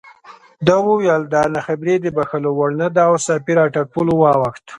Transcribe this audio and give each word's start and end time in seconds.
ده 0.65 0.75
وویل 0.87 1.23
دا 1.35 1.43
ناخبري 1.55 1.95
د 2.01 2.05
بښلو 2.17 2.49
وړ 2.55 2.69
نه 2.81 2.87
ده 2.95 3.01
او 3.09 3.15
سفیر 3.27 3.57
اټک 3.65 3.85
پُل 3.93 4.07
واوښت. 4.21 4.63